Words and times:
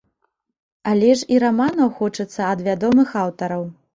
Але 0.91 1.09
ж 1.19 1.27
і 1.35 1.41
раманаў 1.43 1.93
хочацца 2.01 2.41
ад 2.53 2.65
вядомых 2.71 3.15
аўтараў. 3.25 3.63